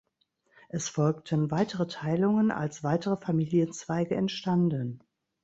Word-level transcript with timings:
Es 0.69 0.89
folgten 0.89 1.51
weitere 1.51 1.85
Teilungen, 1.85 2.49
als 2.49 2.83
weitere 2.83 3.17
Familienzweige 3.17 4.15
entstanden. 4.15 5.03